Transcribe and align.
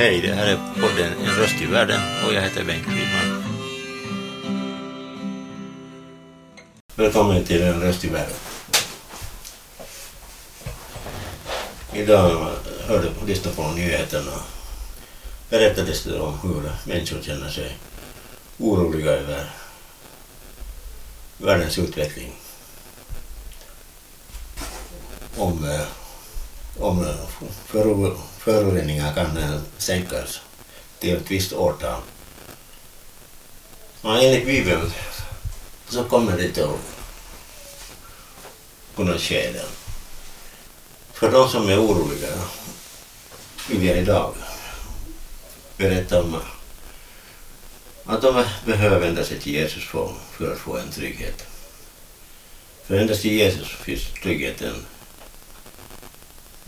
Hej, 0.00 0.20
det 0.20 0.34
här 0.34 0.46
är 0.46 0.56
podden 0.56 1.12
En 1.24 1.34
röst 1.36 1.62
i 1.62 1.66
världen 1.66 2.00
och 2.26 2.34
jag 2.34 2.42
heter 2.42 2.64
Bengt 2.64 2.86
Widman. 2.86 3.44
Välkommen 6.94 7.44
till 7.44 7.62
En 7.62 7.80
röst 7.80 8.04
i 8.04 8.08
världen. 8.08 8.36
Idag 11.92 12.50
hörde 12.86 13.08
jag 13.18 13.28
lyssnade 13.28 13.56
på 13.56 13.62
nyheterna 13.62 14.32
berättades 15.50 16.04
det 16.04 16.20
om 16.20 16.38
hur 16.38 16.72
människor 16.84 17.22
känner 17.22 17.50
sig 17.50 17.76
oroliga 18.58 19.10
över 19.10 19.50
världens 21.38 21.78
utveckling. 21.78 22.32
Om, 25.36 25.64
eh, 25.64 25.99
om 26.78 27.06
föroreningar 28.38 29.14
kan 29.14 29.36
eh, 29.36 29.60
sänkas 29.78 30.40
till 30.98 31.16
ett 31.16 31.30
visst 31.30 31.52
årtal. 31.52 32.00
Ja, 34.02 34.20
enligt 34.22 34.46
Bibeln 34.46 34.92
så 35.88 36.04
kommer 36.04 36.36
det 36.36 36.44
inte 36.44 36.64
att 36.64 36.80
kunna 38.96 39.18
ske 39.18 39.52
Det. 39.52 39.64
För 41.12 41.32
de 41.32 41.48
som 41.48 41.68
är 41.68 41.82
oroliga 41.82 42.28
vill 43.68 43.84
jag 43.84 43.98
idag 43.98 44.34
berätta 45.76 46.22
om 46.22 46.36
att 48.04 48.22
de 48.22 48.44
behöver 48.64 48.98
vända 48.98 49.24
sig 49.24 49.40
till 49.40 49.52
Jesus 49.52 49.84
för, 49.84 50.14
för 50.30 50.52
att 50.52 50.58
få 50.58 50.76
en 50.76 50.90
trygghet. 50.90 51.46
För 52.86 52.94
endast 52.94 53.24
i 53.24 53.34
Jesus 53.34 53.68
finns 53.68 54.02
tryggheten 54.22 54.86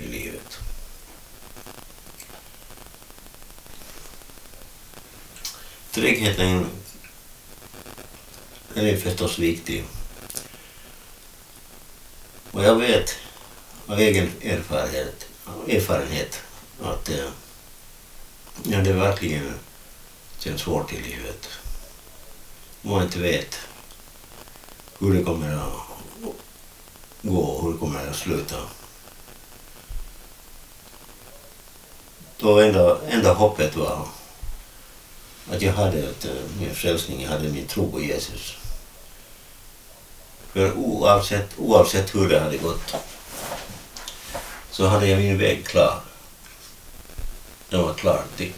i 0.00 0.06
livet. 0.06 0.58
Tryggheten 5.90 6.66
den 8.74 8.86
är 8.86 8.96
förstås 8.96 9.38
viktig. 9.38 9.84
Och 12.50 12.64
jag 12.64 12.76
vet 12.76 13.16
av 13.86 13.98
egen 13.98 14.30
erfarenhet, 14.42 15.26
erfarenhet 15.68 16.42
att 16.82 17.08
eh, 17.08 17.28
ja, 18.62 18.78
det 18.78 18.92
verkligen 18.92 19.54
känns 20.38 20.60
svårt 20.60 20.92
i 20.92 20.96
livet. 20.96 21.48
Om 22.82 22.90
man 22.90 23.02
inte 23.02 23.18
vet 23.18 23.58
hur 24.98 25.14
det 25.14 25.24
kommer 25.24 25.54
att 25.56 25.72
gå 27.22 27.38
och 27.38 27.64
hur 27.64 27.72
det 27.72 27.78
kommer 27.78 28.06
att 28.06 28.16
sluta. 28.16 28.56
Då 32.38 32.60
enda, 32.60 32.98
enda 33.08 33.32
hoppet 33.32 33.76
var 33.76 34.06
att 35.52 35.62
jag 35.62 35.72
hade 35.72 36.10
att, 36.10 36.24
eh, 36.24 36.30
min 36.60 36.74
frälsning, 36.74 37.22
jag 37.22 37.30
hade 37.30 37.48
min 37.48 37.66
tro 37.66 37.92
på 37.92 38.00
Jesus. 38.00 38.56
För 40.52 40.72
oavsett, 40.72 41.48
oavsett 41.58 42.14
hur 42.14 42.28
det 42.28 42.40
hade 42.40 42.56
gått 42.56 42.94
så 44.70 44.86
hade 44.86 45.06
jag 45.06 45.18
min 45.18 45.38
väg 45.38 45.66
klar. 45.66 46.00
Den 47.68 47.82
var 47.82 47.94
klar 47.94 48.22
till, 48.36 48.52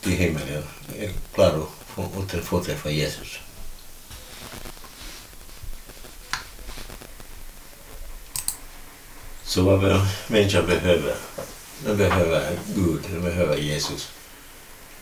till 0.00 0.12
himmelen. 0.12 0.64
Jag 0.94 1.04
är 1.04 1.12
klar 1.34 1.46
att 1.46 1.68
få, 1.86 2.40
få 2.42 2.64
träffa 2.64 2.90
Jesus. 2.90 3.38
Så 9.44 9.62
vad 9.62 10.06
människan 10.26 10.66
behöver, 10.66 11.16
de 11.82 11.96
behöver 11.96 12.58
Gud, 12.74 13.00
de 13.12 13.20
behöver 13.20 13.56
Jesus. 13.56 14.12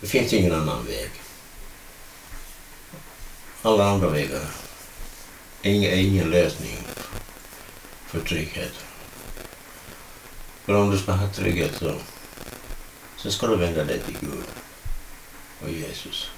Det 0.00 0.06
finns 0.06 0.32
ingen 0.32 0.52
annan 0.52 0.86
väg. 0.86 1.10
Alla 3.62 3.84
andra 3.84 4.08
vägar 4.08 4.46
är 5.62 5.96
ingen 5.96 6.30
lösning 6.30 6.78
för 8.06 8.20
trygghet. 8.20 8.72
För 10.64 10.74
om 10.74 10.90
du 10.90 10.98
ska 10.98 11.12
ha 11.12 11.32
trygghet 11.32 11.76
så, 11.78 11.94
så 13.16 13.30
ska 13.30 13.46
du 13.46 13.56
vända 13.56 13.84
dig 13.84 13.98
till 13.98 14.16
Gud 14.20 14.44
och 15.62 15.70
Jesus. 15.70 16.30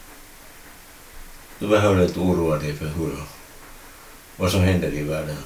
Du 1.59 1.69
behöver 1.69 2.05
inte 2.05 2.21
oroa 2.21 2.59
dig 2.59 2.77
för 2.77 2.87
hur, 2.87 3.17
vad 4.37 4.51
som 4.51 4.61
händer 4.61 4.95
i 4.95 5.03
världen. 5.03 5.37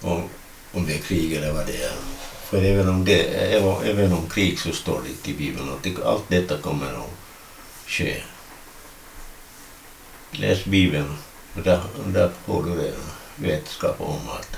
Om 0.00 0.29
det 0.90 0.96
är 0.96 1.02
krig 1.02 1.32
eller 1.32 1.52
vad 1.52 1.66
det 1.66 1.82
är. 1.82 1.92
För 2.44 2.62
även 2.62 2.88
om, 2.88 3.04
det, 3.04 3.22
även 3.84 4.12
om 4.12 4.28
krig 4.28 4.58
så 4.58 4.72
står 4.72 5.00
det 5.02 5.30
i 5.30 5.34
Bibeln 5.34 5.68
att 5.70 6.06
allt 6.06 6.24
detta 6.28 6.58
kommer 6.58 6.86
att 6.86 7.10
ske. 7.86 8.22
Läs 10.30 10.64
Bibeln 10.64 11.16
där, 11.54 11.80
där 12.06 12.30
får 12.46 12.62
du 12.64 12.74
det 12.74 12.92
vetskap 13.36 14.00
om 14.00 14.28
att 14.28 14.56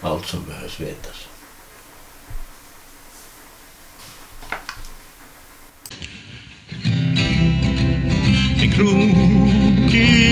allt 0.00 0.26
som 0.26 0.44
behövs 0.44 0.80
vetas. 0.80 1.28
En 8.62 8.72
krokig 8.72 10.31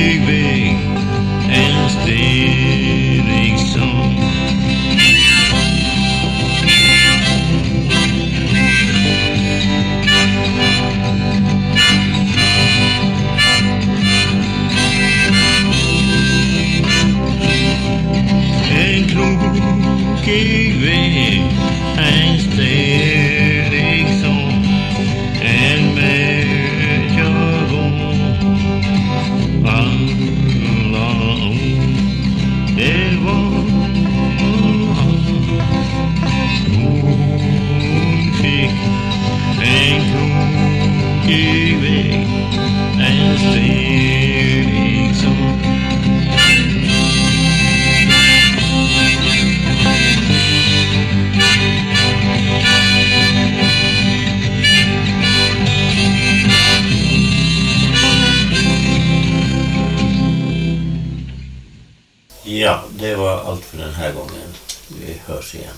det 63.01 63.15
var 63.15 63.39
allt 63.39 63.65
för 63.65 63.77
den 63.77 63.93
här 63.93 64.13
gången. 64.13 64.53
Vi 64.87 65.21
hörs 65.25 65.55
igen. 65.55 65.75